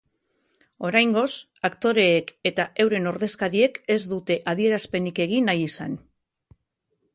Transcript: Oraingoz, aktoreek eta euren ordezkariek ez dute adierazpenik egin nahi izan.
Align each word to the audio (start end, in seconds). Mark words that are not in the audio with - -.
Oraingoz, 0.87 1.27
aktoreek 1.69 2.31
eta 2.51 2.65
euren 2.85 3.11
ordezkariek 3.13 3.79
ez 3.99 4.01
dute 4.15 4.41
adierazpenik 4.55 5.25
egin 5.29 5.49
nahi 5.51 5.65
izan. 5.71 5.97